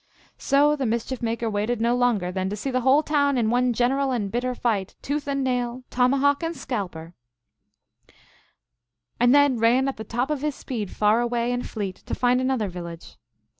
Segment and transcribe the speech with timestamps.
[0.39, 3.51] So the Mis chief Maker waited no longer than to see the whole town in
[3.51, 7.13] one general and bitter fight, tooth and nail, tomahawk and scalper,
[9.19, 12.41] and then ran at the top of his speed far away and fleet, to find
[12.41, 13.17] another village.